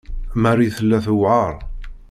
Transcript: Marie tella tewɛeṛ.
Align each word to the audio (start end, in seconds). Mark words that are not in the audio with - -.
Marie 0.41 0.71
tella 0.77 0.99
tewɛeṛ. 1.05 1.53